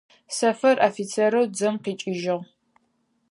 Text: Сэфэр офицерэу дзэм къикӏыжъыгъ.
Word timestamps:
Сэфэр 0.35 0.77
офицерэу 0.89 1.45
дзэм 1.53 1.75
къикӏыжъыгъ. 1.83 2.45